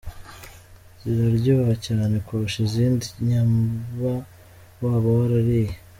Ziraryoha 1.01 1.73
cyane 1.85 2.15
kurusha 2.25 2.57
izindi 2.67 3.05
nyaba 3.27 4.13
waba 4.83 5.07
warariye. 5.17 5.73